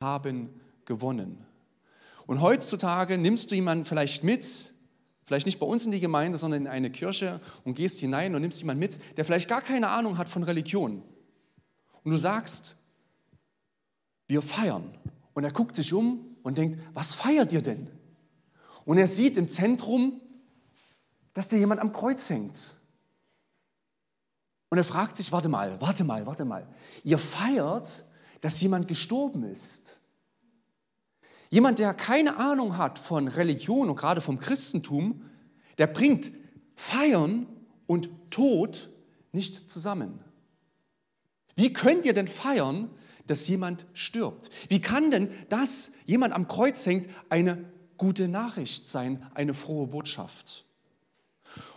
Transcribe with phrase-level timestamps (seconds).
[0.00, 0.48] haben
[0.86, 1.44] gewonnen.
[2.26, 4.72] Und heutzutage nimmst du jemanden vielleicht mit,
[5.26, 8.40] vielleicht nicht bei uns in die Gemeinde, sondern in eine Kirche und gehst hinein und
[8.40, 11.02] nimmst jemanden mit, der vielleicht gar keine Ahnung hat von Religion.
[12.02, 12.76] Und du sagst,
[14.26, 14.96] wir feiern.
[15.34, 17.90] Und er guckt sich um und denkt, was feiert ihr denn?
[18.86, 20.18] Und er sieht im Zentrum,
[21.34, 22.74] dass da jemand am Kreuz hängt.
[24.70, 26.66] Und er fragt sich, warte mal, warte mal, warte mal.
[27.04, 28.04] Ihr feiert,
[28.40, 30.00] dass jemand gestorben ist.
[31.50, 35.24] Jemand, der keine Ahnung hat von Religion und gerade vom Christentum,
[35.78, 36.32] der bringt
[36.76, 37.46] Feiern
[37.86, 38.88] und Tod
[39.32, 40.20] nicht zusammen.
[41.56, 42.90] Wie könnt ihr denn feiern,
[43.26, 44.50] dass jemand stirbt?
[44.68, 47.64] Wie kann denn das, jemand am Kreuz hängt, eine
[47.96, 50.64] gute Nachricht sein, eine frohe Botschaft?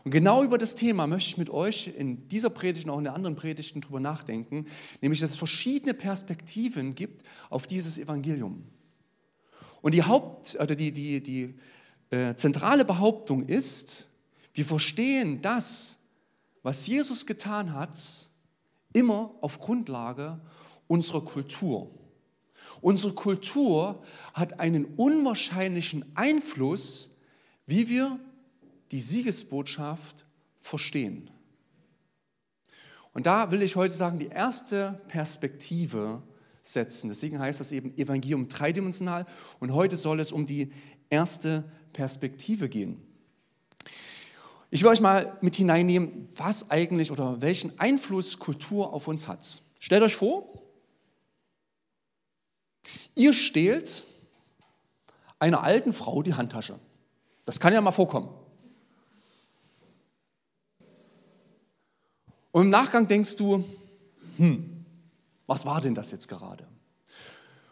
[0.03, 3.05] Und genau über das Thema möchte ich mit euch in dieser Predigt und auch in
[3.05, 4.65] den anderen Predigten drüber nachdenken,
[5.01, 8.63] nämlich dass es verschiedene Perspektiven gibt auf dieses Evangelium.
[9.81, 11.55] Und die Haupt, oder die, die, die
[12.09, 14.09] äh, zentrale Behauptung ist,
[14.53, 15.99] wir verstehen das,
[16.63, 18.29] was Jesus getan hat,
[18.93, 20.39] immer auf Grundlage
[20.87, 21.89] unserer Kultur.
[22.81, 27.17] Unsere Kultur hat einen unwahrscheinlichen Einfluss,
[27.65, 28.19] wie wir
[28.93, 30.23] die Siegesbotschaft
[30.59, 31.31] verstehen.
[33.11, 36.21] Und da will ich heute sagen, die erste Perspektive
[36.61, 37.09] setzen.
[37.09, 39.25] Deswegen heißt das eben Evangelium dreidimensional.
[39.59, 40.71] Und heute soll es um die
[41.09, 43.01] erste Perspektive gehen.
[44.69, 49.63] Ich will euch mal mit hineinnehmen, was eigentlich oder welchen Einfluss Kultur auf uns hat.
[49.79, 50.61] Stellt euch vor,
[53.15, 54.03] ihr stehlt
[55.39, 56.79] einer alten Frau die Handtasche.
[57.43, 58.42] Das kann ja mal vorkommen.
[62.53, 63.65] Und im Nachgang denkst du,
[64.37, 64.85] hm,
[65.47, 66.67] was war denn das jetzt gerade?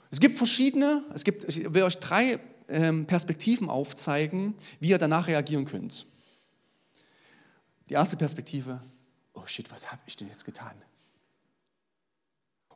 [0.09, 5.27] Es gibt verschiedene, es gibt, ich will euch drei ähm, Perspektiven aufzeigen, wie ihr danach
[5.27, 6.07] reagieren könnt.
[7.89, 8.81] Die erste Perspektive,
[9.35, 10.73] oh shit, was habe ich denn jetzt getan?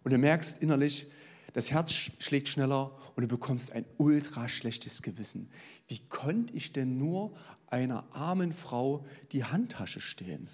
[0.04, 1.08] Und du merkst innerlich,
[1.54, 5.50] das Herz schlägt schneller und du bekommst ein ultra schlechtes Gewissen.
[5.88, 7.36] Wie konnte ich denn nur
[7.66, 10.50] einer armen Frau die Handtasche stehlen?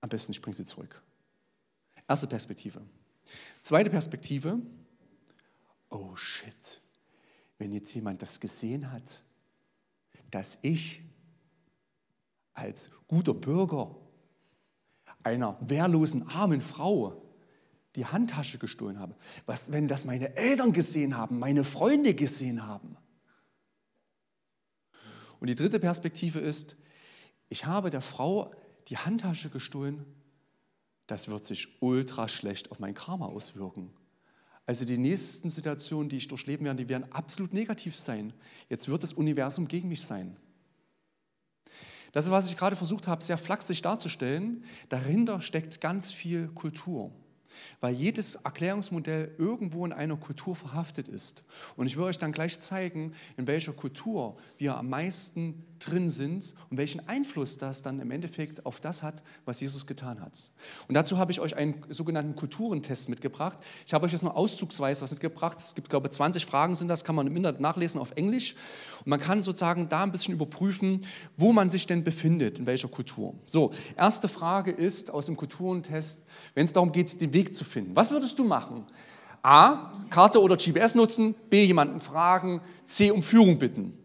[0.00, 1.02] Am besten, ich bringe sie zurück.
[2.08, 2.82] Erste Perspektive.
[3.62, 4.58] Zweite Perspektive,
[5.90, 6.80] oh shit,
[7.58, 9.20] wenn jetzt jemand das gesehen hat,
[10.30, 11.02] dass ich
[12.54, 13.96] als guter Bürger
[15.22, 17.22] einer wehrlosen armen Frau
[17.96, 19.16] die Handtasche gestohlen habe.
[19.46, 22.96] Was, wenn das meine Eltern gesehen haben, meine Freunde gesehen haben?
[25.40, 26.76] Und die dritte Perspektive ist,
[27.48, 28.54] ich habe der Frau
[28.88, 30.04] die Handtasche gestohlen,
[31.06, 33.90] das wird sich ultra schlecht auf mein Karma auswirken.
[34.66, 38.32] Also die nächsten Situationen, die ich durchleben werde, die werden absolut negativ sein.
[38.68, 40.36] Jetzt wird das Universum gegen mich sein.
[42.10, 47.12] Das, was ich gerade versucht habe, sehr flachsig darzustellen, dahinter steckt ganz viel Kultur
[47.80, 51.44] weil jedes Erklärungsmodell irgendwo in einer Kultur verhaftet ist.
[51.76, 56.54] Und ich will euch dann gleich zeigen, in welcher Kultur wir am meisten drin sind
[56.70, 60.50] und welchen Einfluss das dann im Endeffekt auf das hat, was Jesus getan hat.
[60.88, 63.58] Und dazu habe ich euch einen sogenannten Kulturentest mitgebracht.
[63.86, 65.58] Ich habe euch jetzt nur auszugsweise was mitgebracht.
[65.58, 68.54] Es gibt, glaube ich, 20 Fragen sind das, kann man im Internet nachlesen auf Englisch.
[69.00, 71.04] Und man kann sozusagen da ein bisschen überprüfen,
[71.36, 73.34] wo man sich denn befindet, in welcher Kultur.
[73.46, 77.94] So, erste Frage ist aus dem Kulturentest, wenn es darum geht, den Weg zu finden.
[77.94, 78.84] Was würdest du machen?
[79.42, 83.96] A, Karte oder GPS nutzen, B, jemanden fragen, C, um Führung bitten.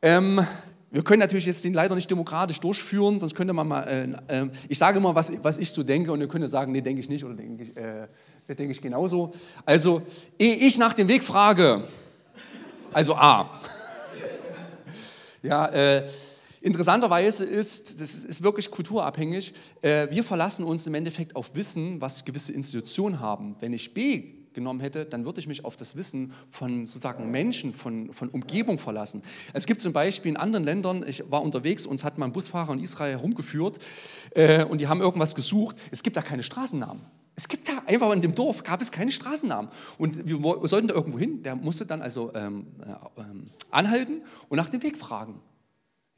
[0.00, 0.46] Ähm,
[0.90, 3.82] wir können natürlich jetzt den leider nicht demokratisch durchführen, sonst könnte man mal,
[4.28, 6.80] äh, äh, ich sage immer, was, was ich so denke und ihr könnt sagen, nee,
[6.80, 8.06] denke ich nicht oder denke ich, äh,
[8.48, 9.32] denke ich genauso.
[9.66, 10.02] Also,
[10.38, 11.84] ehe ich nach dem Weg frage,
[12.92, 13.60] also A.
[15.42, 16.08] ja, äh,
[16.60, 22.24] Interessanterweise ist, das ist wirklich kulturabhängig, äh, wir verlassen uns im Endeffekt auf Wissen, was
[22.24, 23.54] gewisse Institutionen haben.
[23.60, 27.72] Wenn ich B genommen hätte, dann würde ich mich auf das Wissen von sozusagen Menschen,
[27.72, 29.22] von, von Umgebung verlassen.
[29.52, 32.72] Es gibt zum Beispiel in anderen Ländern, ich war unterwegs, uns hat mal ein Busfahrer
[32.72, 33.78] in Israel herumgeführt
[34.30, 35.76] äh, und die haben irgendwas gesucht.
[35.90, 37.02] Es gibt da keine Straßennamen.
[37.38, 39.70] Es gibt da einfach in dem Dorf gab es keine Straßennamen.
[39.96, 41.44] Und wir sollten da irgendwo hin.
[41.44, 45.40] Der musste dann also ähm, äh, ähm, anhalten und nach dem Weg fragen.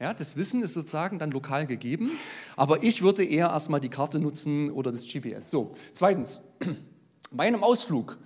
[0.01, 2.09] Ja, das Wissen ist sozusagen dann lokal gegeben,
[2.55, 5.51] aber ich würde eher erstmal die Karte nutzen oder das GPS.
[5.51, 6.41] So, zweitens,
[7.31, 8.17] bei einem Ausflug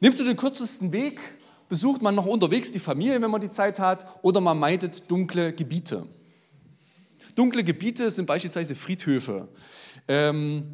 [0.00, 1.20] nimmst du den kürzesten Weg,
[1.68, 5.52] besucht man noch unterwegs die Familie, wenn man die Zeit hat, oder man meidet dunkle
[5.52, 6.06] Gebiete.
[7.34, 9.48] Dunkle Gebiete sind beispielsweise Friedhöfe.
[10.06, 10.64] Ähm,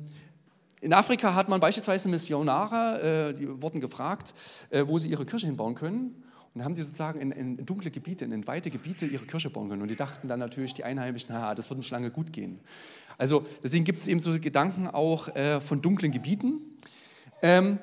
[0.80, 4.34] in Afrika hat man beispielsweise Missionare, äh, die wurden gefragt,
[4.70, 6.22] äh, wo sie ihre Kirche hinbauen können.
[6.54, 9.82] Und haben die sozusagen in, in, dunkle Gebiete, in weite Gebiete ihre Kirche bauen können.
[9.82, 12.58] Und die dachten dann natürlich, die Einheimischen, naja, das wird nicht lange gut gehen.
[13.16, 16.60] Also deswegen gibt es eben so Gedanken auch äh, von dunklen Gebieten.
[17.42, 17.78] Ähm,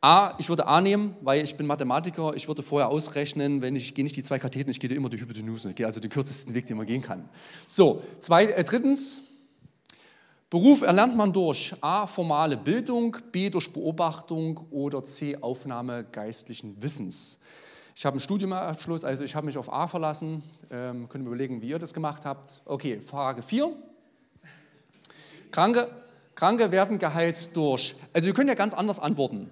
[0.00, 2.34] A, ich würde A nehmen, weil ich bin Mathematiker.
[2.34, 5.20] Ich würde vorher ausrechnen, wenn ich gehe nicht die zwei Katheten, ich gehe immer die
[5.20, 7.28] Hypotenuse, gehe also den kürzesten Weg, den man gehen kann.
[7.66, 9.22] So, zwei, äh, drittens,
[10.50, 17.38] Beruf erlernt man durch A, formale Bildung, B, durch Beobachtung oder C, Aufnahme geistlichen Wissens.
[17.94, 20.42] Ich habe einen Studiumabschluss, also ich habe mich auf A verlassen.
[20.70, 22.62] Ähm, können wir überlegen, wie ihr das gemacht habt.
[22.64, 23.70] Okay, Frage 4.
[25.52, 25.88] Kranke,
[26.40, 27.94] Kranke werden geheilt durch.
[28.14, 29.50] Also wir können ja ganz anders antworten.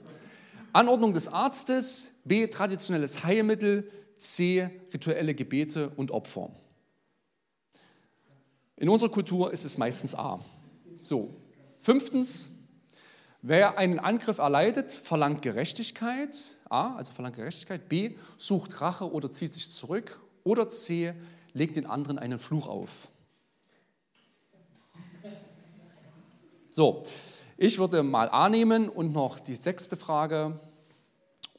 [0.73, 6.50] Anordnung des Arztes, B, traditionelles Heilmittel, C, rituelle Gebete und Opfer.
[8.76, 10.43] In unserer Kultur ist es meistens A.
[10.99, 11.37] So,
[11.79, 12.52] fünftens,
[13.43, 16.55] Wer einen Angriff erleidet, verlangt Gerechtigkeit.
[16.70, 17.91] A, also verlangt Gerechtigkeit.
[17.91, 20.19] B, sucht Rache oder zieht sich zurück.
[20.43, 21.12] Oder C,
[21.52, 23.08] legt den anderen einen Fluch auf.
[26.79, 27.05] So,
[27.57, 30.61] ich würde mal A nehmen und noch die sechste Frage.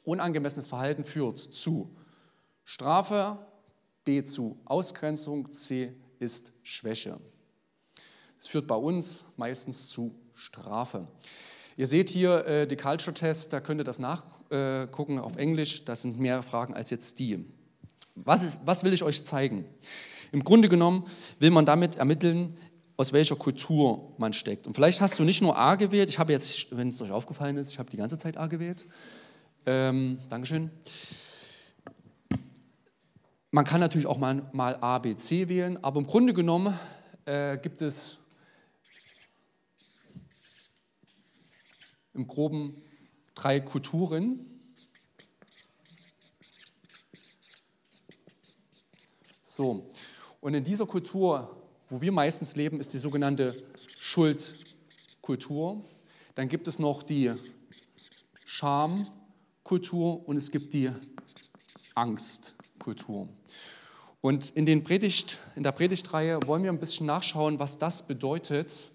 [0.02, 1.94] Unangemessenes Verhalten führt zu
[2.64, 3.36] Strafe,
[4.06, 7.20] B zu Ausgrenzung, C ist Schwäche.
[8.40, 11.06] Es führt bei uns meistens zu Strafe.
[11.76, 15.84] Ihr seht hier äh, die Culture Test, da könnt ihr das nachgucken auf Englisch.
[15.84, 17.44] Das sind mehr Fragen als jetzt die.
[18.14, 19.66] Was, ist, was will ich euch zeigen?
[20.32, 21.06] Im Grunde genommen
[21.40, 22.56] will man damit ermitteln,
[23.00, 24.66] aus welcher Kultur man steckt.
[24.66, 27.56] Und vielleicht hast du nicht nur A gewählt, ich habe jetzt, wenn es euch aufgefallen
[27.56, 28.84] ist, ich habe die ganze Zeit A gewählt.
[29.64, 30.70] Ähm, Dankeschön.
[33.50, 36.78] Man kann natürlich auch mal, mal A, B, C wählen, aber im Grunde genommen
[37.24, 38.18] äh, gibt es
[42.12, 42.76] im groben
[43.34, 44.60] drei Kulturen.
[49.46, 49.90] So,
[50.42, 51.59] und in dieser Kultur,
[51.90, 53.52] wo wir meistens leben, ist die sogenannte
[53.98, 55.84] Schuldkultur.
[56.36, 57.32] Dann gibt es noch die
[58.44, 60.90] Schamkultur und es gibt die
[61.96, 63.28] Angstkultur.
[64.20, 68.92] Und in, den Predigt, in der Predigtreihe wollen wir ein bisschen nachschauen, was das bedeutet,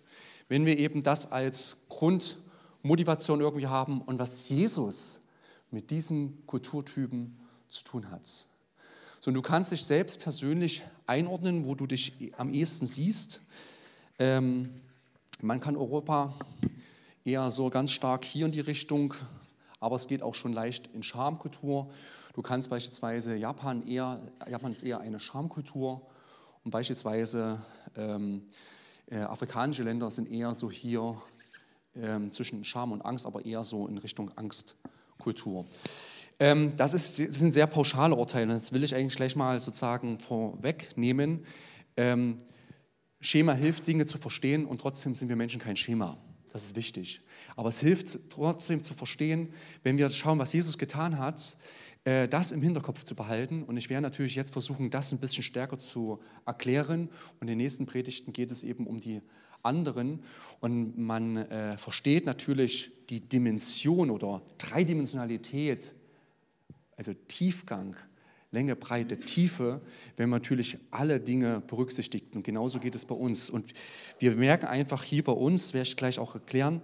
[0.48, 2.38] wenn wir eben das als Grund
[2.82, 5.22] Motivation irgendwie haben und was Jesus
[5.72, 7.38] mit diesen Kulturtypen
[7.68, 8.48] zu tun hat.
[9.26, 13.42] So, und du kannst dich selbst persönlich einordnen, wo du dich am ehesten siehst.
[14.20, 14.70] Ähm,
[15.42, 16.32] man kann Europa
[17.24, 19.16] eher so ganz stark hier in die Richtung,
[19.80, 21.90] aber es geht auch schon leicht in Schamkultur.
[22.36, 26.04] Du kannst beispielsweise Japan eher, Japan ist eher eine Schamkultur
[26.64, 28.44] und beispielsweise ähm,
[29.08, 31.20] äh, afrikanische Länder sind eher so hier
[31.96, 35.66] ähm, zwischen Scham und Angst, aber eher so in Richtung Angstkultur.
[36.40, 38.54] Ähm, das, ist, das sind sehr pauschale Urteile.
[38.54, 41.46] Das will ich eigentlich gleich mal sozusagen vorwegnehmen.
[41.98, 42.38] Ähm,
[43.22, 46.18] Schema hilft, Dinge zu verstehen und trotzdem sind wir Menschen kein Schema.
[46.52, 47.22] Das ist wichtig.
[47.56, 49.50] Aber es hilft trotzdem zu verstehen,
[49.84, 51.58] wenn wir schauen, was Jesus getan hat,
[52.06, 53.64] äh, das im Hinterkopf zu behalten.
[53.64, 57.10] Und ich werde natürlich jetzt versuchen, das ein bisschen stärker zu erklären.
[57.40, 59.22] Und in den nächsten Predigten geht es eben um die
[59.64, 60.22] anderen.
[60.60, 65.96] Und man äh, versteht natürlich die Dimension oder Dreidimensionalität,
[66.98, 67.96] also Tiefgang,
[68.52, 69.82] Länge, Breite, Tiefe,
[70.18, 72.36] wenn man natürlich alle Dinge berücksichtigt.
[72.36, 73.50] Und genauso geht es bei uns.
[73.50, 73.74] Und
[74.20, 76.82] wir merken einfach hier bei uns, werde ich gleich auch erklären,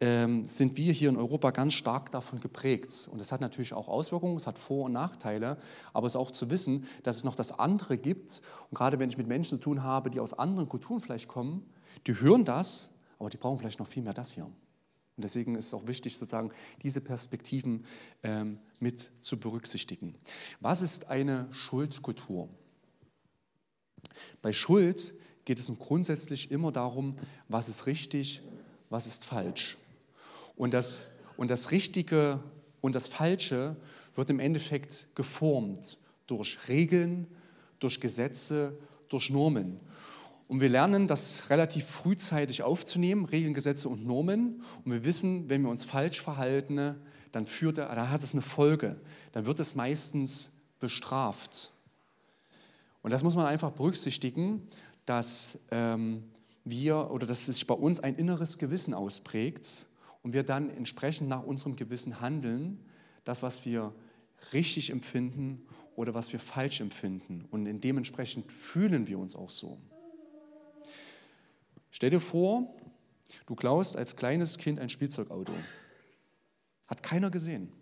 [0.00, 3.08] ähm, sind wir hier in Europa ganz stark davon geprägt.
[3.10, 5.58] Und das hat natürlich auch Auswirkungen, es hat Vor- und Nachteile,
[5.92, 8.40] aber es ist auch zu wissen, dass es noch das andere gibt.
[8.70, 11.68] Und gerade wenn ich mit Menschen zu tun habe, die aus anderen Kulturen vielleicht kommen,
[12.06, 14.44] die hören das, aber die brauchen vielleicht noch viel mehr das hier.
[14.44, 17.84] Und deswegen ist es auch wichtig, sozusagen diese Perspektiven
[18.22, 20.14] ähm, mit zu berücksichtigen.
[20.60, 22.48] Was ist eine Schuldkultur?
[24.42, 27.16] Bei Schuld geht es grundsätzlich immer darum,
[27.48, 28.42] was ist richtig,
[28.90, 29.78] was ist falsch.
[30.56, 31.06] Und das,
[31.36, 32.42] und das Richtige
[32.80, 33.76] und das Falsche
[34.14, 37.26] wird im Endeffekt geformt durch Regeln,
[37.78, 38.76] durch Gesetze,
[39.08, 39.80] durch Normen.
[40.48, 44.62] Und wir lernen das relativ frühzeitig aufzunehmen, Regeln, Gesetze und Normen.
[44.84, 46.96] Und wir wissen, wenn wir uns falsch verhalten,
[47.32, 48.96] dann, führt, dann hat es eine Folge.
[49.32, 51.72] Dann wird es meistens bestraft.
[53.02, 54.66] Und das muss man einfach berücksichtigen,
[55.06, 56.24] dass ähm,
[56.64, 59.86] wir oder dass sich bei uns ein inneres Gewissen ausprägt
[60.22, 62.84] und wir dann entsprechend nach unserem Gewissen handeln,
[63.24, 63.94] das, was wir
[64.52, 65.66] richtig empfinden
[65.96, 67.46] oder was wir falsch empfinden.
[67.50, 69.78] Und dementsprechend fühlen wir uns auch so.
[71.90, 72.74] Stell dir vor,
[73.46, 75.52] Du klaust als kleines Kind ein Spielzeugauto.
[76.88, 77.72] Hat keiner gesehen.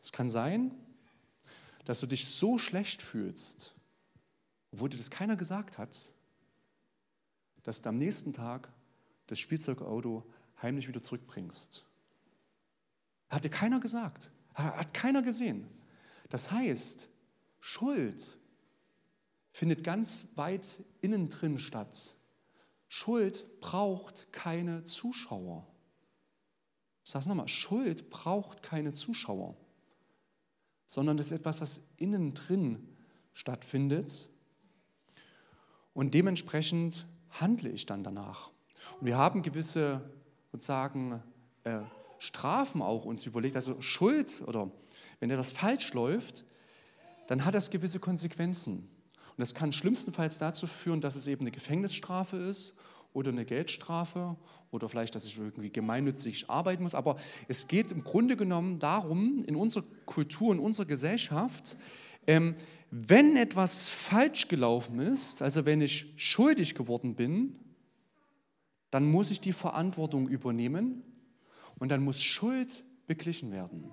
[0.00, 0.72] Es kann sein,
[1.84, 3.74] dass du dich so schlecht fühlst,
[4.72, 6.12] obwohl dir das keiner gesagt hat,
[7.62, 8.68] dass du am nächsten Tag
[9.26, 10.26] das Spielzeugauto
[10.60, 11.84] heimlich wieder zurückbringst.
[13.28, 15.68] Hat dir keiner gesagt, hat keiner gesehen.
[16.28, 17.08] Das heißt,
[17.60, 18.38] Schuld
[19.50, 22.16] findet ganz weit innen drin statt.
[22.88, 25.66] Schuld braucht keine Zuschauer.
[27.04, 29.56] Ich sage es nochmal, Schuld braucht keine Zuschauer,
[30.86, 32.88] sondern das ist etwas, was innen drin
[33.32, 34.28] stattfindet.
[35.94, 38.50] Und dementsprechend handle ich dann danach.
[39.00, 40.00] Und wir haben gewisse
[40.52, 41.22] sozusagen
[41.64, 41.80] äh,
[42.18, 43.56] Strafen auch uns überlegt.
[43.56, 44.70] Also Schuld oder
[45.18, 46.44] wenn etwas falsch läuft,
[47.26, 48.88] dann hat das gewisse Konsequenzen.
[49.30, 52.76] Und das kann schlimmstenfalls dazu führen, dass es eben eine Gefängnisstrafe ist
[53.12, 54.36] oder eine Geldstrafe
[54.70, 56.94] oder vielleicht, dass ich irgendwie gemeinnützig arbeiten muss.
[56.94, 57.16] Aber
[57.48, 61.76] es geht im Grunde genommen darum, in unserer Kultur, in unserer Gesellschaft,
[62.26, 62.54] ähm,
[62.90, 67.56] wenn etwas falsch gelaufen ist, also wenn ich schuldig geworden bin,
[68.90, 71.02] dann muss ich die Verantwortung übernehmen
[71.78, 73.90] und dann muss Schuld beglichen werden.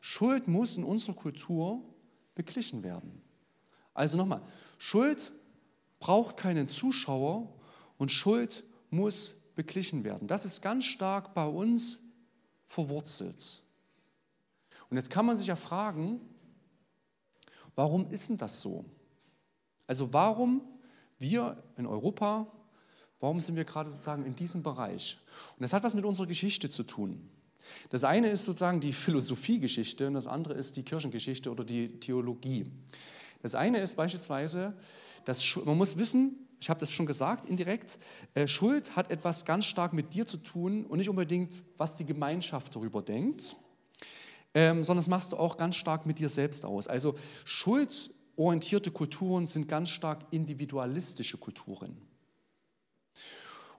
[0.00, 1.82] Schuld muss in unserer Kultur
[2.34, 3.22] beglichen werden.
[3.94, 4.42] Also nochmal,
[4.78, 5.32] Schuld
[6.00, 7.48] braucht keinen Zuschauer
[7.98, 10.28] und Schuld muss beglichen werden.
[10.28, 12.02] Das ist ganz stark bei uns
[12.64, 13.62] verwurzelt.
[14.90, 16.20] Und jetzt kann man sich ja fragen,
[17.74, 18.84] warum ist denn das so?
[19.86, 20.62] Also warum
[21.18, 22.46] wir in Europa
[23.24, 25.18] Warum sind wir gerade sozusagen in diesem Bereich?
[25.56, 27.26] Und das hat was mit unserer Geschichte zu tun.
[27.88, 32.66] Das eine ist sozusagen die Philosophiegeschichte und das andere ist die Kirchengeschichte oder die Theologie.
[33.40, 34.74] Das eine ist beispielsweise,
[35.24, 37.98] dass man muss wissen, ich habe das schon gesagt indirekt,
[38.32, 42.06] äh, Schuld hat etwas ganz stark mit dir zu tun und nicht unbedingt, was die
[42.06, 43.54] Gemeinschaft darüber denkt,
[44.54, 46.88] ähm, sondern das machst du auch ganz stark mit dir selbst aus.
[46.88, 51.98] Also schuldorientierte Kulturen sind ganz stark individualistische Kulturen.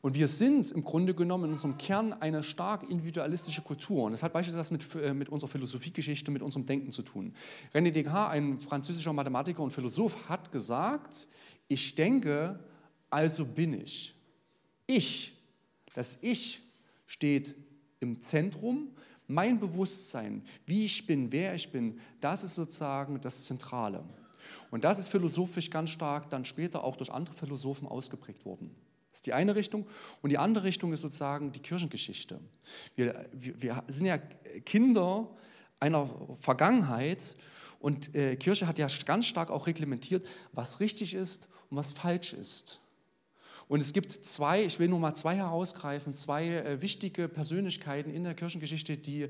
[0.03, 4.03] Und wir sind im Grunde genommen in unserem Kern eine stark individualistische Kultur.
[4.03, 7.33] Und das hat beispielsweise mit, äh, mit unserer Philosophiegeschichte, mit unserem Denken zu tun.
[7.73, 11.27] René Descartes, ein französischer Mathematiker und Philosoph, hat gesagt,
[11.67, 12.59] ich denke,
[13.09, 14.13] also bin ich.
[14.87, 15.33] Ich,
[15.93, 16.61] das Ich
[17.05, 17.55] steht
[17.99, 18.89] im Zentrum.
[19.27, 24.03] Mein Bewusstsein, wie ich bin, wer ich bin, das ist sozusagen das Zentrale.
[24.69, 28.75] Und das ist philosophisch ganz stark dann später auch durch andere Philosophen ausgeprägt worden.
[29.09, 29.87] Das ist die eine Richtung.
[30.21, 32.39] Und die andere Richtung ist sozusagen die Kirchengeschichte.
[32.95, 34.17] Wir, wir, wir sind ja
[34.65, 35.29] Kinder
[35.79, 37.35] einer Vergangenheit
[37.79, 42.33] und äh, Kirche hat ja ganz stark auch reglementiert, was richtig ist und was falsch
[42.33, 42.81] ist.
[43.67, 48.23] Und es gibt zwei, ich will nur mal zwei herausgreifen, zwei äh, wichtige Persönlichkeiten in
[48.23, 49.29] der Kirchengeschichte, die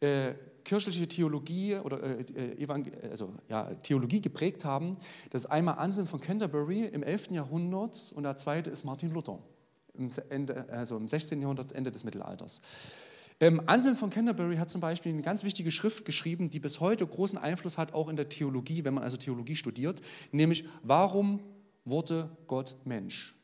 [0.00, 4.96] äh, kirchliche Theologie oder äh, äh also, ja, Theologie geprägt haben.
[5.30, 7.32] Das ist einmal Anselm von Canterbury im 11.
[7.32, 9.38] Jahrhundert und der zweite ist Martin Luther,
[9.94, 11.40] im, Ende, also im 16.
[11.40, 12.62] Jahrhundert, Ende des Mittelalters.
[13.40, 17.06] Ähm, Anselm von Canterbury hat zum Beispiel eine ganz wichtige Schrift geschrieben, die bis heute
[17.06, 20.00] großen Einfluss hat, auch in der Theologie, wenn man also Theologie studiert,
[20.30, 21.40] nämlich Warum
[21.84, 23.34] wurde Gott Mensch?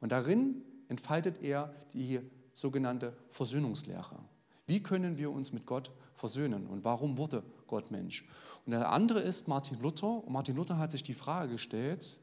[0.00, 2.20] Und darin entfaltet er die
[2.52, 4.18] sogenannte Versöhnungslehre.
[4.66, 6.66] Wie können wir uns mit Gott versöhnen.
[6.66, 8.24] Und warum wurde Gott Mensch?
[8.64, 10.24] Und der andere ist Martin Luther.
[10.24, 12.18] Und Martin Luther hat sich die Frage gestellt,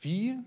[0.00, 0.38] wie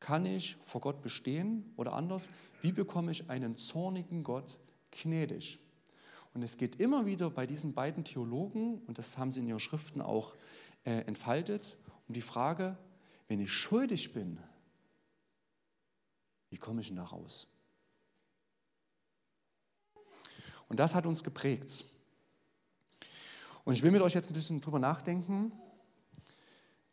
[0.00, 1.72] kann ich vor Gott bestehen?
[1.76, 2.30] Oder anders,
[2.62, 4.58] wie bekomme ich einen zornigen Gott
[4.92, 5.58] gnädig?
[6.34, 9.60] Und es geht immer wieder bei diesen beiden Theologen, und das haben sie in ihren
[9.60, 10.34] Schriften auch
[10.84, 11.76] äh, entfaltet,
[12.06, 12.78] um die Frage,
[13.26, 14.38] wenn ich schuldig bin,
[16.50, 17.46] wie komme ich denn da raus?
[20.68, 21.84] Und das hat uns geprägt.
[23.64, 25.52] Und ich will mit euch jetzt ein bisschen drüber nachdenken,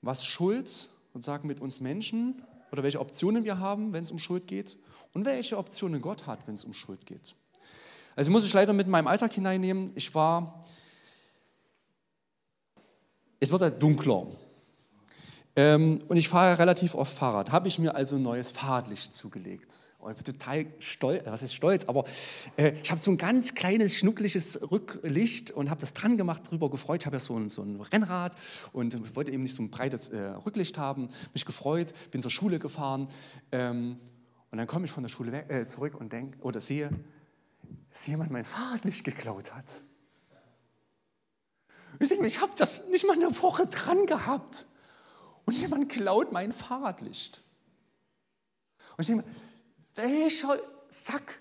[0.01, 4.47] was Schuld sozusagen mit uns Menschen oder welche Optionen wir haben, wenn es um Schuld
[4.47, 4.77] geht
[5.13, 7.35] und welche Optionen Gott hat, wenn es um Schuld geht.
[8.15, 9.91] Also muss ich leider mit in meinem Alltag hineinnehmen.
[9.95, 10.63] Ich war,
[13.39, 14.27] es wird halt dunkler.
[15.57, 17.53] Ähm, und ich fahre relativ oft Fahrrad.
[17.53, 19.95] Habe ich mir also ein neues Fahrradlicht zugelegt.
[19.99, 22.03] Oh, ich bin total stolz, was ist stolz, aber
[22.57, 26.69] äh, ich habe so ein ganz kleines, schnuckliges Rücklicht und habe das dran gemacht, darüber
[26.69, 27.03] gefreut.
[27.03, 28.35] Ich habe ja so ein, so ein Rennrad
[28.73, 31.07] und wollte eben nicht so ein breites äh, Rücklicht haben.
[31.33, 33.07] Mich gefreut, bin zur Schule gefahren.
[33.53, 33.97] Ähm,
[34.51, 36.89] und dann komme ich von der Schule weg, äh, zurück und denke oder sehe,
[37.91, 39.83] dass jemand mein Fahrradlicht geklaut hat.
[42.01, 44.65] Ich denke, ich habe das nicht mal eine Woche dran gehabt
[45.45, 47.41] und jemand klaut mein Fahrradlicht.
[48.97, 49.25] Und ich denke,
[49.95, 50.59] welcher
[50.89, 51.39] Sack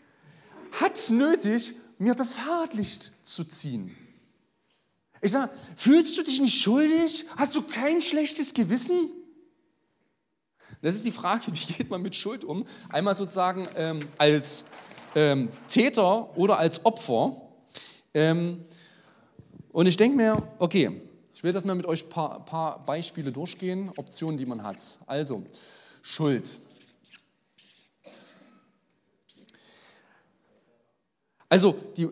[0.73, 3.97] hat es nötig, mir das Fahrradlicht zu ziehen?
[5.21, 7.25] Ich sage, fühlst du dich nicht schuldig?
[7.37, 9.09] Hast du kein schlechtes Gewissen?
[10.83, 12.67] Das ist die Frage, wie geht man mit Schuld um?
[12.91, 14.67] Einmal sozusagen ähm, als
[15.15, 17.41] ähm, Täter oder als Opfer.
[18.13, 18.65] Ähm,
[19.73, 21.01] und ich denke mir, okay,
[21.45, 24.99] will das mal mit euch ein paar, paar Beispiele durchgehen, Optionen, die man hat.
[25.07, 25.45] Also,
[26.03, 26.59] Schuld.
[31.51, 32.09] Also, die,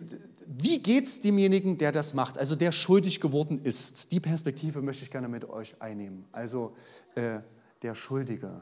[0.46, 4.12] wie geht es demjenigen, der das macht, also der schuldig geworden ist?
[4.12, 6.26] Die Perspektive möchte ich gerne mit euch einnehmen.
[6.30, 6.76] Also
[7.14, 7.40] äh,
[7.80, 8.60] der Schuldige.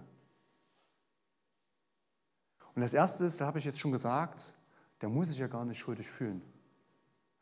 [2.76, 4.54] Und das Erste ist, da habe ich jetzt schon gesagt,
[5.00, 6.40] der muss sich ja gar nicht schuldig fühlen.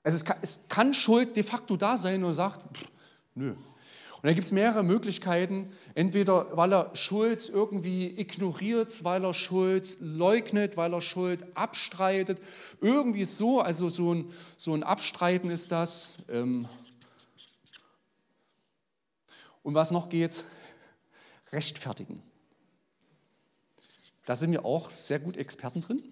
[0.03, 2.89] Also es kann, es kann Schuld de facto da sein er sagt, pff,
[3.39, 3.55] nö,
[4.21, 5.71] und da gibt es mehrere Möglichkeiten.
[5.95, 12.43] Entweder weil er Schuld irgendwie ignoriert, weil er Schuld leugnet, weil er Schuld abstreitet.
[12.81, 16.17] Irgendwie so, also so ein, so ein Abstreiten ist das.
[16.33, 16.67] Ähm.
[19.63, 20.45] Und was noch geht,
[21.53, 22.21] rechtfertigen.
[24.27, 26.03] Da sind wir auch sehr gut Experten drin,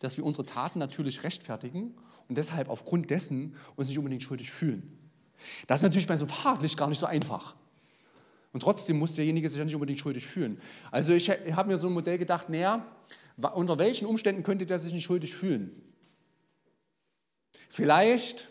[0.00, 1.96] dass wir unsere Taten natürlich rechtfertigen
[2.28, 5.01] und deshalb aufgrund dessen uns nicht unbedingt schuldig fühlen.
[5.66, 7.54] Das ist natürlich bei so einem Fahrradlicht gar nicht so einfach.
[8.52, 10.60] Und trotzdem muss derjenige sich ja nicht unbedingt schuldig fühlen.
[10.90, 12.84] Also ich habe mir so ein Modell gedacht, naja,
[13.54, 15.70] unter welchen Umständen könnte der sich nicht schuldig fühlen?
[17.70, 18.48] Vielleicht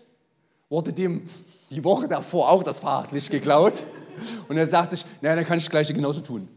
[0.70, 1.30] wurde dem
[1.70, 3.86] die Woche davor auch das Fahrradlicht geklaut.
[4.48, 6.48] Und er sagte sich, naja, dann kann ich das Gleiche genauso tun.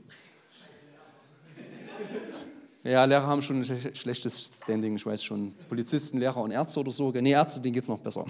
[2.83, 5.55] Ja, Lehrer haben schon ein schlechtes Standing, ich weiß schon.
[5.69, 7.11] Polizisten, Lehrer und Ärzte oder so.
[7.13, 8.27] Nee, Ärzte, denen geht es noch besser.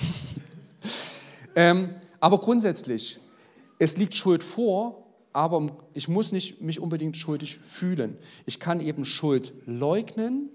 [1.57, 3.21] Ähm, aber grundsätzlich,
[3.79, 8.17] es liegt Schuld vor, aber ich muss nicht mich unbedingt schuldig fühlen.
[8.47, 10.49] Ich kann eben Schuld leugnen,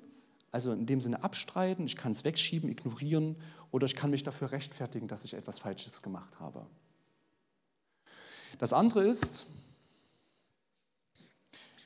[0.51, 3.35] also in dem Sinne abstreiten, ich kann es wegschieben, ignorieren
[3.71, 6.65] oder ich kann mich dafür rechtfertigen, dass ich etwas Falsches gemacht habe.
[8.57, 9.47] Das andere ist,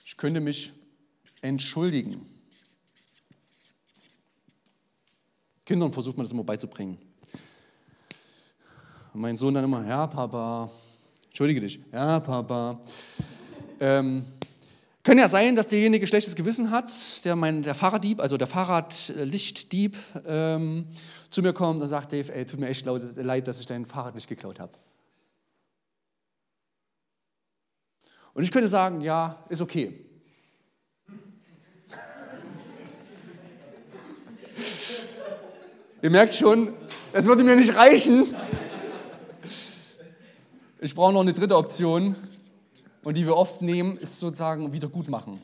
[0.06, 0.74] ich könnte mich
[1.42, 2.30] entschuldigen.
[5.66, 6.98] Kindern versucht man das immer beizubringen.
[9.14, 10.72] Und mein Sohn dann immer, ja, Papa,
[11.28, 12.80] entschuldige dich, ja, Papa.
[13.80, 14.26] Ähm,
[15.04, 19.98] kann ja sein, dass derjenige schlechtes Gewissen hat, der, mein, der Fahrraddieb, also der Fahrradlichtdieb,
[20.26, 20.88] ähm,
[21.30, 24.30] zu mir kommt und sagt, Dave, ey, tut mir echt leid, dass ich dein Fahrradlicht
[24.30, 24.72] geklaut habe.
[28.34, 29.94] Und ich könnte sagen, ja, ist okay.
[36.02, 36.74] Ihr merkt schon,
[37.12, 38.34] es würde mir nicht reichen,
[40.84, 42.14] ich brauche noch eine dritte Option
[43.06, 45.40] und die wir oft nehmen, ist sozusagen Wiedergutmachen.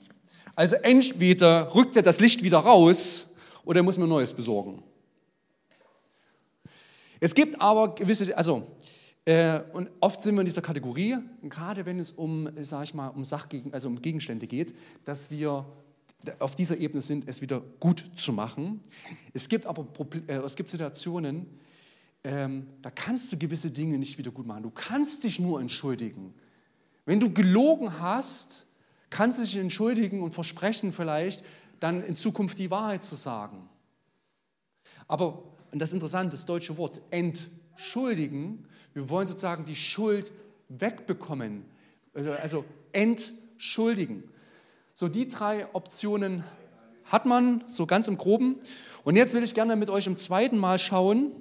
[0.54, 3.28] Also entweder rückt er das Licht wieder raus
[3.64, 4.84] oder er muss mir Neues besorgen.
[7.22, 8.68] Es gibt aber gewisse, also
[9.24, 13.08] äh, und oft sind wir in dieser Kategorie, gerade wenn es um, sag ich mal,
[13.08, 14.76] um Sachgegen, also um Gegenstände geht,
[15.06, 15.66] dass wir
[16.40, 18.82] auf dieser Ebene sind, es wieder gut zu machen.
[19.34, 19.88] Es gibt aber
[20.28, 21.46] äh, es gibt Situationen,
[22.24, 24.64] ähm, da kannst du gewisse Dinge nicht wieder gut machen.
[24.64, 26.34] Du kannst dich nur entschuldigen.
[27.06, 28.68] Wenn du gelogen hast,
[29.10, 31.44] kannst du dich entschuldigen und versprechen vielleicht,
[31.80, 33.70] dann in Zukunft die Wahrheit zu sagen.
[35.08, 40.32] Aber, und das interessante, das deutsche Wort, entschuldigen, wir wollen sozusagen die Schuld
[40.68, 41.66] wegbekommen.
[42.14, 44.24] Also, also entschuldigen.
[44.94, 46.44] So die drei Optionen
[47.06, 48.58] hat man, so ganz im groben.
[49.04, 51.32] Und jetzt will ich gerne mit euch im zweiten Mal schauen,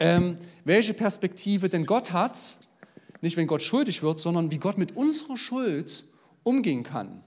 [0.00, 2.56] ähm, welche Perspektive denn Gott hat,
[3.20, 6.04] nicht wenn Gott schuldig wird, sondern wie Gott mit unserer Schuld
[6.42, 7.22] umgehen kann.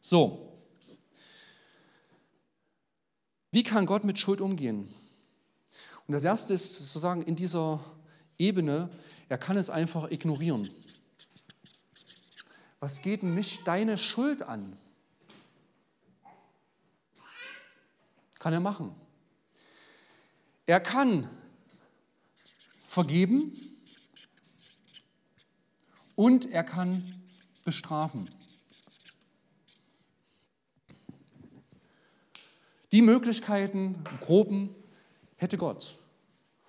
[0.00, 0.52] So,
[3.50, 4.92] wie kann Gott mit Schuld umgehen?
[6.06, 7.80] Und das Erste ist sozusagen in dieser
[8.38, 8.90] Ebene,
[9.28, 10.68] er kann es einfach ignorieren.
[12.80, 14.76] Was geht mich deine Schuld an?
[18.40, 18.92] Kann er machen.
[20.66, 21.28] Er kann
[22.86, 23.52] vergeben
[26.14, 27.02] und er kann
[27.64, 28.28] bestrafen.
[32.92, 34.74] Die Möglichkeiten, groben,
[35.36, 35.98] hätte Gott.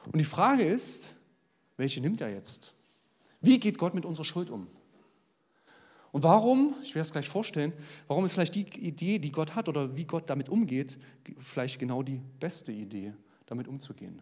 [0.06, 1.16] Und die Frage ist,
[1.78, 2.74] welche nimmt er jetzt?
[3.42, 4.68] Wie geht Gott mit unserer Schuld um?
[6.14, 7.74] Und warum, ich werde es gleich vorstellen,
[8.08, 10.98] warum ist vielleicht die Idee, die Gott hat oder wie Gott damit umgeht,
[11.40, 13.14] vielleicht genau die beste Idee?
[13.46, 14.22] Damit umzugehen.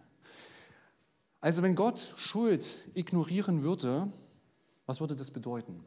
[1.39, 4.12] Also wenn Gott Schuld ignorieren würde,
[4.86, 5.84] was würde das bedeuten?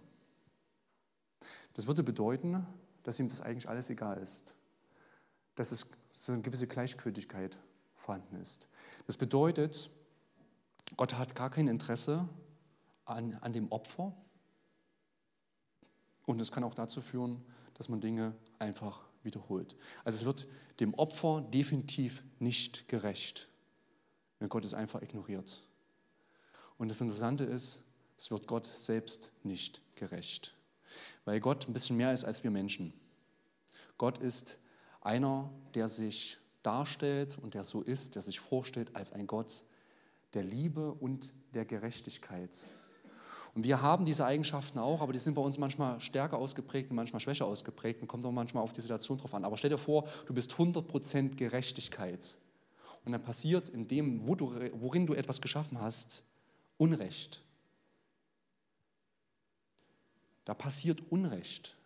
[1.75, 2.67] Das würde bedeuten,
[3.03, 4.55] dass ihm das eigentlich alles egal ist.
[5.55, 7.59] Dass es so eine gewisse Gleichgültigkeit
[7.97, 8.69] vorhanden ist.
[9.07, 9.91] Das bedeutet,
[10.97, 12.29] Gott hat gar kein Interesse
[13.05, 14.15] an, an dem Opfer.
[16.27, 17.45] Und es kann auch dazu führen,
[17.75, 19.77] dass man Dinge einfach wiederholt.
[20.05, 20.47] Also es wird
[20.81, 23.49] dem Opfer definitiv nicht gerecht,
[24.39, 25.63] wenn Gott es einfach ignoriert.
[26.79, 27.83] Und das Interessante ist,
[28.17, 30.55] es wird Gott selbst nicht gerecht,
[31.25, 32.93] weil Gott ein bisschen mehr ist als wir Menschen.
[33.99, 34.59] Gott ist
[35.01, 39.63] einer, der sich darstellt und der so ist, der sich vorstellt als ein Gott
[40.33, 42.69] der Liebe und der Gerechtigkeit.
[43.55, 46.97] Und wir haben diese Eigenschaften auch, aber die sind bei uns manchmal stärker ausgeprägt und
[46.97, 49.45] manchmal schwächer ausgeprägt und kommt auch manchmal auf die Situation drauf an.
[49.45, 52.37] Aber stell dir vor, du bist 100% Gerechtigkeit.
[53.05, 56.25] Und dann passiert in dem, wo du, worin du etwas geschaffen hast,
[56.79, 57.43] Unrecht.
[60.45, 61.77] Da passiert Unrecht.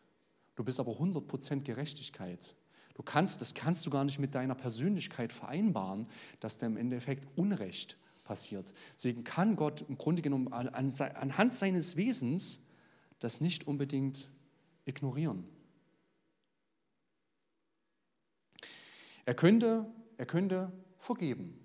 [0.57, 2.54] Du bist aber 100% Gerechtigkeit.
[2.94, 6.09] Du kannst, das kannst du gar nicht mit deiner Persönlichkeit vereinbaren,
[6.40, 7.96] dass da im Endeffekt Unrecht
[8.28, 8.72] passiert.
[8.94, 12.64] Deswegen kann Gott im Grunde genommen anhand seines Wesens
[13.18, 14.30] das nicht unbedingt
[14.84, 15.44] ignorieren.
[19.24, 19.86] Er könnte,
[20.16, 21.58] er könnte vergeben.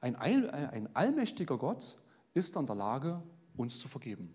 [0.00, 1.98] Ein, All, ein allmächtiger Gott
[2.34, 3.22] ist in der Lage,
[3.56, 4.34] uns zu vergeben.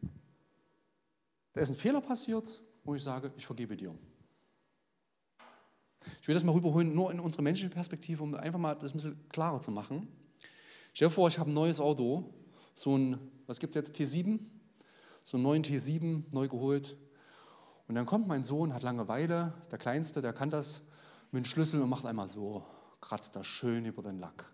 [1.53, 3.95] Da ist ein Fehler passiert, wo ich sage, ich vergebe dir.
[6.21, 8.97] Ich will das mal rüberholen, nur in unsere menschliche Perspektive, um einfach mal das ein
[8.97, 10.07] bisschen klarer zu machen.
[10.95, 12.23] Stell dir vor, ich habe ein neues Auto,
[12.73, 14.39] so ein, was gibt es jetzt, T7?
[15.23, 16.95] So einen neuen T7, neu geholt.
[17.89, 20.83] Und dann kommt mein Sohn, hat Langeweile, der Kleinste, der kann das
[21.33, 22.63] mit dem Schlüssel und macht einmal so,
[23.01, 24.49] kratzt da schön über den Lack.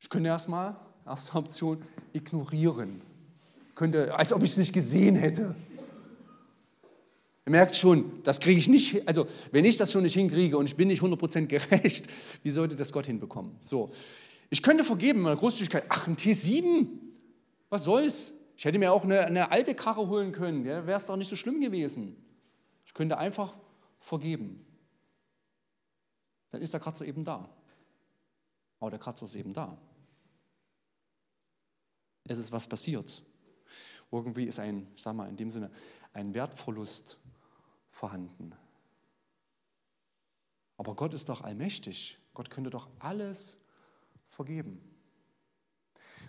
[0.00, 0.74] Ich könnte erstmal,
[1.06, 3.00] erste Option, ignorieren.
[3.76, 5.54] Könnte, als ob ich es nicht gesehen hätte.
[7.46, 10.66] Ihr merkt schon, das kriege ich nicht, also wenn ich das schon nicht hinkriege und
[10.66, 12.08] ich bin nicht 100% gerecht,
[12.42, 13.54] wie sollte das Gott hinbekommen?
[13.60, 13.92] So,
[14.50, 15.84] ich könnte vergeben, meine Großzügigkeit.
[15.88, 16.86] Ach, ein T7?
[17.68, 18.32] Was soll's?
[18.56, 20.64] Ich hätte mir auch eine, eine alte Karre holen können.
[20.64, 22.16] Ja, Wäre es doch nicht so schlimm gewesen.
[22.84, 23.54] Ich könnte einfach
[24.00, 24.64] vergeben.
[26.50, 27.48] Dann ist der Kratzer eben da.
[28.78, 29.76] Aber der Kratzer ist eben da.
[32.24, 33.22] Es ist was passiert.
[34.10, 35.70] Irgendwie ist ein, ich sag mal, in dem Sinne,
[36.12, 37.18] ein Wertverlust
[37.90, 38.54] vorhanden.
[40.76, 42.18] Aber Gott ist doch allmächtig.
[42.34, 43.56] Gott könnte doch alles
[44.36, 44.80] vergeben?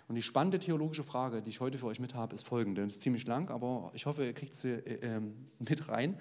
[0.08, 2.82] Und die spannende theologische Frage, die ich heute für euch mit habe, ist folgende.
[2.82, 6.18] Das ist ziemlich lang, aber ich hoffe, ihr kriegt sie äh, ähm, mit rein.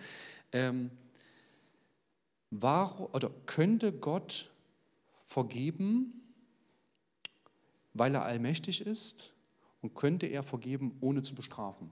[0.51, 0.91] Ähm,
[2.51, 4.51] war, oder könnte Gott
[5.23, 6.21] vergeben,
[7.93, 9.33] weil er allmächtig ist?
[9.81, 11.91] Und könnte er vergeben, ohne zu bestrafen?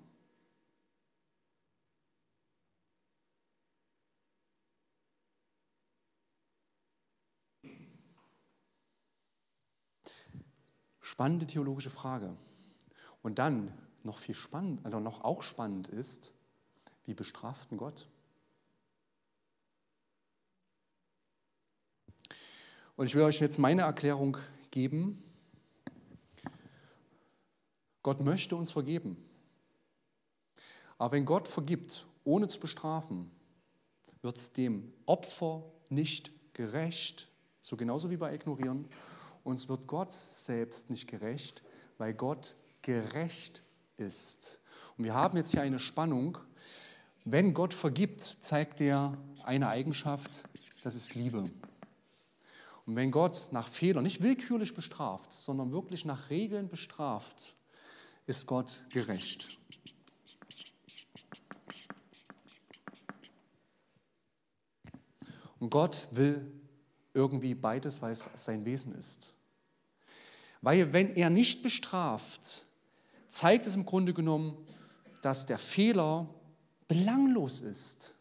[11.15, 12.35] Spannende theologische Frage.
[13.23, 13.71] Und dann
[14.03, 16.33] noch viel spannend, also noch auch spannend ist,
[17.05, 18.05] wie bestraft denn Gott?
[22.97, 24.35] Und ich will euch jetzt meine Erklärung
[24.71, 25.23] geben.
[28.03, 29.15] Gott möchte uns vergeben.
[30.97, 33.31] Aber wenn Gott vergibt, ohne zu bestrafen,
[34.21, 37.29] wird es dem Opfer nicht gerecht,
[37.61, 38.89] so genauso wie bei Ignorieren,
[39.45, 41.63] uns wird Gott selbst nicht gerecht,
[41.99, 43.63] weil Gott gerecht
[43.95, 44.59] ist.
[44.97, 46.39] Und wir haben jetzt hier eine Spannung.
[47.25, 50.29] Wenn Gott vergibt, zeigt er eine Eigenschaft,
[50.83, 51.43] das ist Liebe.
[52.85, 57.55] Und wenn Gott nach Fehlern nicht willkürlich bestraft, sondern wirklich nach Regeln bestraft,
[58.25, 59.59] ist Gott gerecht.
[65.59, 66.51] Und Gott will
[67.13, 69.34] irgendwie beides, weil es sein Wesen ist.
[70.65, 72.65] Weil wenn er nicht bestraft,
[73.27, 74.57] zeigt es im Grunde genommen,
[75.21, 76.27] dass der Fehler
[76.87, 78.15] belanglos ist.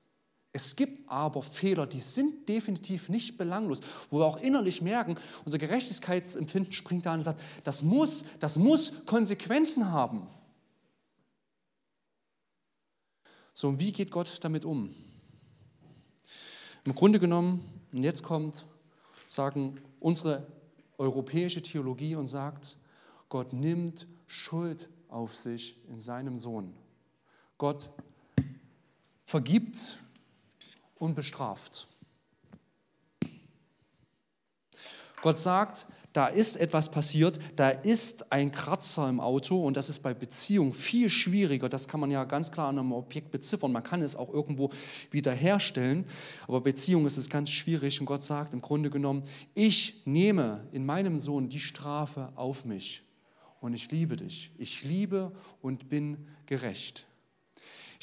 [0.52, 3.80] Es gibt aber Fehler, die sind definitiv nicht belanglos,
[4.10, 9.06] wo wir auch innerlich merken, unser Gerechtigkeitsempfinden springt da und sagt, das muss, das muss
[9.06, 10.26] Konsequenzen haben.
[13.54, 14.94] So, und wie geht Gott damit um?
[16.84, 18.66] Im Grunde genommen, und jetzt kommt,
[19.26, 20.46] sagen unsere
[20.98, 22.78] europäische Theologie und sagt,
[23.28, 26.74] Gott nimmt Schuld auf sich in seinem Sohn.
[27.58, 27.90] Gott
[29.24, 30.02] vergibt
[30.96, 31.88] und bestraft.
[35.22, 39.98] Gott sagt, da ist etwas passiert, da ist ein Kratzer im Auto und das ist
[40.00, 41.68] bei Beziehungen viel schwieriger.
[41.68, 43.72] Das kann man ja ganz klar an einem Objekt beziffern.
[43.72, 44.70] Man kann es auch irgendwo
[45.10, 46.06] wiederherstellen,
[46.46, 49.24] aber Beziehung ist es ganz schwierig und Gott sagt im Grunde genommen,
[49.54, 53.02] ich nehme in meinem Sohn die Strafe auf mich
[53.60, 54.52] und ich liebe dich.
[54.56, 57.06] Ich liebe und bin gerecht.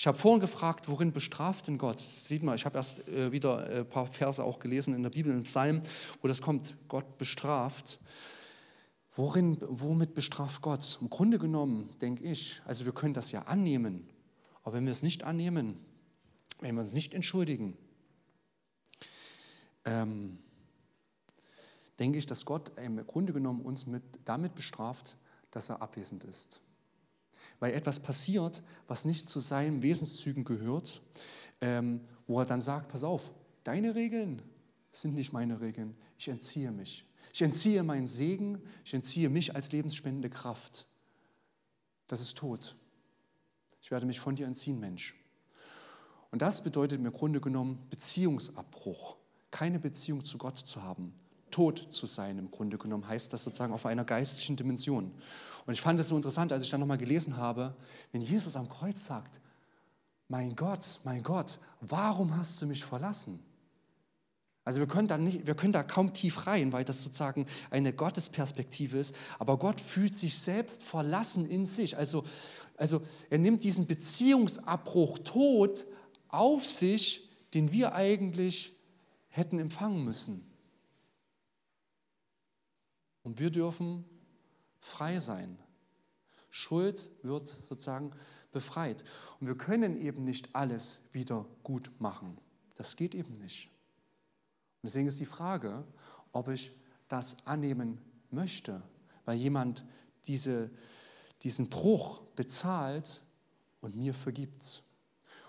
[0.01, 1.99] Ich habe vorhin gefragt, worin bestraft denn Gott?
[1.99, 5.31] Sieht mal, ich habe erst äh, wieder ein paar Verse auch gelesen in der Bibel,
[5.31, 5.83] im Psalm,
[6.23, 7.99] wo das kommt, Gott bestraft.
[9.15, 10.97] Worin, womit bestraft Gott?
[11.01, 14.09] Im Grunde genommen, denke ich, also wir können das ja annehmen,
[14.63, 15.77] aber wenn wir es nicht annehmen,
[16.61, 17.77] wenn wir uns nicht entschuldigen,
[19.85, 20.39] ähm,
[21.99, 25.15] denke ich, dass Gott im Grunde genommen uns mit, damit bestraft,
[25.51, 26.59] dass er abwesend ist
[27.59, 31.01] weil etwas passiert, was nicht zu seinen Wesenszügen gehört,
[31.61, 33.31] ähm, wo er dann sagt, pass auf,
[33.63, 34.41] deine Regeln
[34.91, 37.05] sind nicht meine Regeln, ich entziehe mich.
[37.33, 40.85] Ich entziehe meinen Segen, ich entziehe mich als lebensspendende Kraft.
[42.07, 42.75] Das ist tot.
[43.81, 45.15] Ich werde mich von dir entziehen, Mensch.
[46.29, 49.17] Und das bedeutet im Grunde genommen Beziehungsabbruch,
[49.49, 51.13] keine Beziehung zu Gott zu haben,
[51.51, 55.11] tot zu sein im Grunde genommen, heißt das sozusagen auf einer geistlichen Dimension.
[55.65, 57.75] Und ich fand es so interessant, als ich dann nochmal gelesen habe,
[58.11, 59.39] wenn Jesus am Kreuz sagt,
[60.27, 63.39] mein Gott, mein Gott, warum hast du mich verlassen?
[64.63, 67.93] Also wir können, da nicht, wir können da kaum tief rein, weil das sozusagen eine
[67.93, 69.15] Gottesperspektive ist.
[69.39, 71.97] Aber Gott fühlt sich selbst verlassen in sich.
[71.97, 72.23] Also,
[72.77, 75.85] also er nimmt diesen Beziehungsabbruch, Tod
[76.27, 78.73] auf sich, den wir eigentlich
[79.29, 80.45] hätten empfangen müssen.
[83.23, 84.05] Und wir dürfen
[84.81, 85.57] frei sein.
[86.49, 88.11] Schuld wird sozusagen
[88.51, 89.05] befreit.
[89.39, 92.37] Und wir können eben nicht alles wieder gut machen.
[92.75, 93.67] Das geht eben nicht.
[94.81, 95.85] Und deswegen ist die Frage,
[96.33, 96.71] ob ich
[97.07, 97.99] das annehmen
[98.31, 98.81] möchte,
[99.25, 99.85] weil jemand
[100.25, 100.69] diese,
[101.43, 103.23] diesen Bruch bezahlt
[103.81, 104.83] und mir vergibt.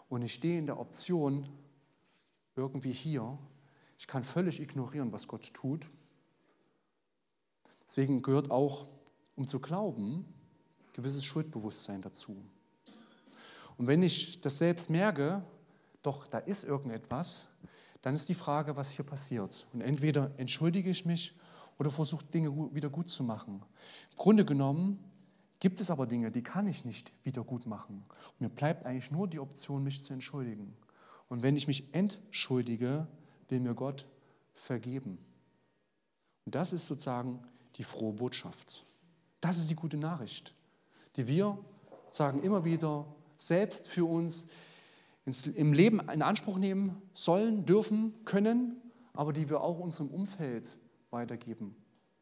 [0.09, 1.49] Und ich stehe in der Option,
[2.55, 3.39] irgendwie hier,
[3.99, 5.89] ich kann völlig ignorieren, was Gott tut.
[7.87, 8.89] Deswegen gehört auch
[9.37, 10.25] um zu glauben,
[10.93, 12.37] gewisses Schuldbewusstsein dazu.
[13.77, 15.43] Und wenn ich das selbst merke,
[16.03, 17.49] doch, da ist irgendetwas,
[18.03, 19.67] dann ist die Frage, was hier passiert.
[19.73, 21.35] Und entweder entschuldige ich mich
[21.79, 23.63] oder versuche Dinge wieder gut zu machen.
[24.11, 24.99] Im Grunde genommen
[25.61, 28.05] gibt es aber Dinge, die kann ich nicht wieder gut machen.
[28.09, 30.77] Und mir bleibt eigentlich nur die Option, mich zu entschuldigen.
[31.29, 33.07] Und wenn ich mich entschuldige,
[33.49, 34.07] will mir Gott
[34.55, 35.19] vergeben.
[36.45, 37.43] Und das ist sozusagen
[37.77, 38.85] die frohe Botschaft.
[39.43, 40.55] Das ist die gute Nachricht,
[41.17, 41.59] die wir
[42.11, 43.05] sagen immer wieder
[43.37, 44.47] selbst für uns
[45.27, 48.81] ins, im Leben in Anspruch nehmen sollen, dürfen, können,
[49.15, 50.77] aber die wir auch unserem Umfeld
[51.11, 51.75] weitergeben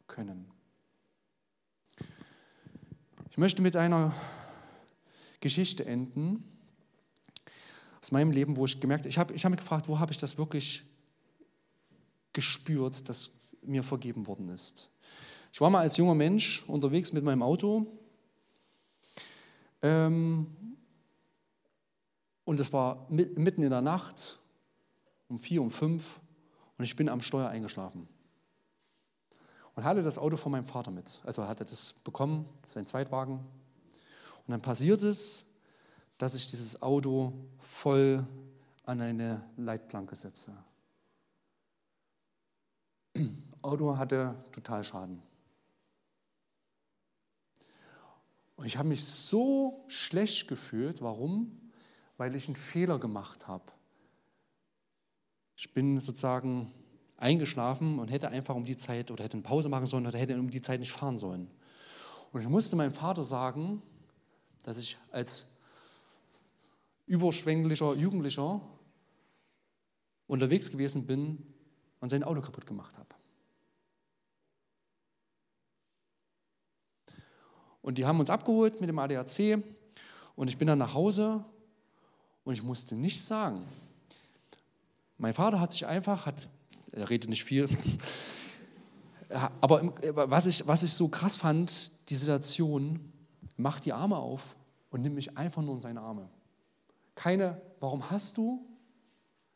[0.06, 0.50] können.
[3.30, 4.14] Ich möchte mit einer
[5.40, 6.42] Geschichte enden
[8.00, 10.10] aus meinem Leben, wo ich gemerkt habe, ich habe ich hab mich gefragt, wo habe
[10.10, 10.84] ich das wirklich
[12.32, 14.90] gespürt, dass mir vergeben worden ist.
[15.52, 17.86] Ich war mal als junger Mensch unterwegs mit meinem Auto
[19.82, 20.46] ähm,
[22.44, 24.38] und es war mitten in der Nacht
[25.28, 26.20] um vier, um fünf
[26.78, 28.08] und ich bin am Steuer eingeschlafen
[29.74, 31.20] und hatte das Auto von meinem Vater mit.
[31.24, 33.36] Also hatte das bekommen, sein Zweitwagen.
[33.38, 35.44] Und dann passiert es,
[36.18, 38.26] dass ich dieses Auto voll
[38.84, 40.52] an eine Leitplanke setze.
[43.62, 44.84] Auto hatte total
[48.60, 51.00] Und ich habe mich so schlecht gefühlt.
[51.00, 51.50] Warum?
[52.18, 53.64] Weil ich einen Fehler gemacht habe.
[55.56, 56.70] Ich bin sozusagen
[57.16, 60.38] eingeschlafen und hätte einfach um die Zeit oder hätte eine Pause machen sollen oder hätte
[60.38, 61.50] um die Zeit nicht fahren sollen.
[62.32, 63.80] Und ich musste meinem Vater sagen,
[64.62, 65.46] dass ich als
[67.06, 68.60] überschwänglicher Jugendlicher
[70.26, 71.46] unterwegs gewesen bin
[72.00, 73.08] und sein Auto kaputt gemacht habe.
[77.82, 79.62] Und die haben uns abgeholt mit dem ADAC
[80.36, 81.44] und ich bin dann nach Hause
[82.44, 83.64] und ich musste nichts sagen.
[85.18, 86.48] Mein Vater hat sich einfach, hat,
[86.92, 87.68] er redet nicht viel,
[89.60, 89.92] aber
[90.28, 93.12] was ich, was ich so krass fand, die Situation,
[93.56, 94.56] macht die Arme auf
[94.90, 96.28] und nimmt mich einfach nur in seine Arme.
[97.14, 98.66] Keine, warum hast du?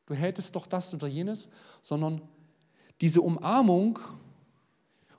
[0.06, 1.48] Du hättest doch das oder jenes,
[1.80, 2.20] sondern
[3.00, 3.98] diese Umarmung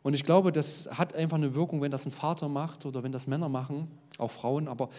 [0.06, 3.12] und ich glaube, das hat einfach eine Wirkung, wenn das ein Vater macht oder wenn
[3.12, 3.90] das Männer machen,
[4.20, 4.92] auch Frauen, aber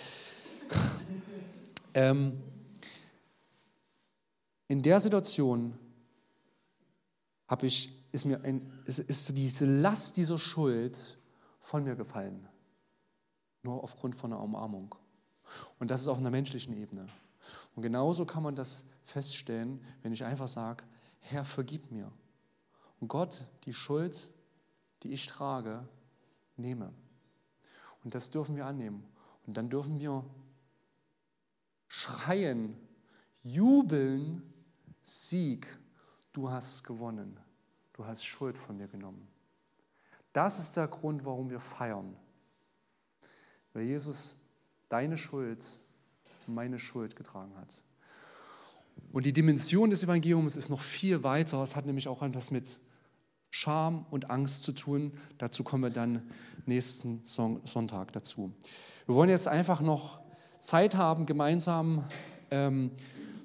[1.94, 2.42] ähm,
[4.66, 5.78] in der Situation
[7.62, 11.16] ich, ist mir ein, ist, ist diese Last dieser Schuld
[11.60, 12.48] von mir gefallen.
[13.62, 14.92] Nur aufgrund von einer Umarmung.
[15.78, 17.06] Und das ist auf einer menschlichen Ebene.
[17.76, 20.82] Und genauso kann man das feststellen, wenn ich einfach sage,
[21.20, 22.10] Herr, vergib mir.
[22.98, 24.30] Und Gott die Schuld,
[25.02, 25.86] die ich trage,
[26.56, 26.92] nehme.
[28.04, 29.04] Und das dürfen wir annehmen.
[29.46, 30.24] Und dann dürfen wir
[31.88, 32.76] schreien,
[33.42, 34.42] jubeln,
[35.02, 35.66] Sieg,
[36.32, 37.38] du hast gewonnen.
[37.92, 39.26] Du hast Schuld von mir genommen.
[40.32, 42.16] Das ist der Grund, warum wir feiern.
[43.72, 44.36] Weil Jesus
[44.88, 45.80] deine Schuld,
[46.46, 47.82] meine Schuld getragen hat.
[49.12, 51.62] Und die Dimension des Evangeliums ist noch viel weiter.
[51.62, 52.78] Es hat nämlich auch etwas mit
[53.56, 55.12] Scham und Angst zu tun.
[55.38, 56.22] Dazu kommen wir dann
[56.66, 58.52] nächsten Sonntag dazu.
[59.06, 60.20] Wir wollen jetzt einfach noch
[60.60, 62.04] Zeit haben, gemeinsam
[62.50, 62.90] ähm,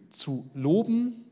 [0.09, 1.23] zu loben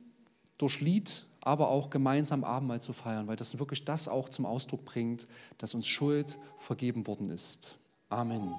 [0.58, 4.86] durch Lied, aber auch gemeinsam Abendmahl zu feiern, weil das wirklich das auch zum Ausdruck
[4.86, 7.78] bringt, dass uns Schuld vergeben worden ist.
[8.08, 8.54] Amen.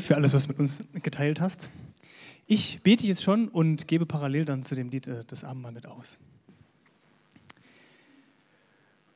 [0.00, 1.70] Für alles, was du mit uns geteilt hast.
[2.46, 5.86] Ich bete jetzt schon und gebe parallel dann zu dem Lied äh, das Abendmahl mit
[5.86, 6.18] aus.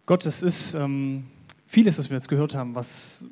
[0.07, 1.27] Gott, es ist ähm,
[1.67, 3.27] vieles, was wir jetzt gehört haben, was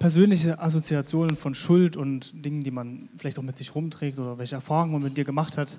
[0.00, 4.56] persönliche Assoziationen von Schuld und Dingen, die man vielleicht auch mit sich rumträgt oder welche
[4.56, 5.78] Erfahrungen man mit dir gemacht hat,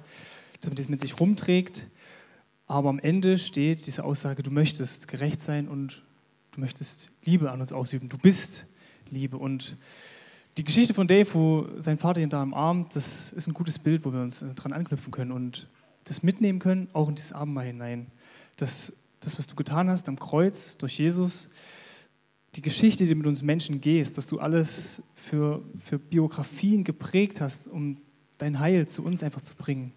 [0.62, 1.88] dass man das mit sich rumträgt.
[2.68, 6.04] Aber am Ende steht diese Aussage, du möchtest gerecht sein und
[6.54, 8.10] du möchtest Liebe an uns ausüben.
[8.10, 8.68] Du bist
[9.10, 9.38] Liebe.
[9.38, 9.78] Und
[10.58, 13.78] die Geschichte von Dave, wo sein Vater ihn da im Arm, das ist ein gutes
[13.78, 15.70] Bild, wo wir uns dran anknüpfen können und
[16.06, 18.08] das mitnehmen können, auch in dieses Abendmahl hinein.
[18.56, 21.50] Das, das, was du getan hast am Kreuz durch Jesus,
[22.56, 27.42] die Geschichte, die du mit uns Menschen gehst, dass du alles für, für Biografien geprägt
[27.42, 27.98] hast, um
[28.38, 29.92] dein Heil zu uns einfach zu bringen.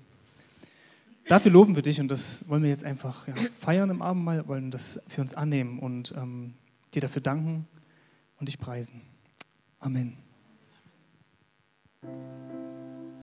[1.28, 4.70] Dafür loben wir dich und das wollen wir jetzt einfach ja, feiern im Abendmahl, wollen
[4.70, 6.54] das für uns annehmen und ähm,
[6.94, 7.68] dir dafür danken
[8.40, 9.02] und dich preisen.
[9.78, 10.27] Amen.
[12.02, 12.57] Thank you.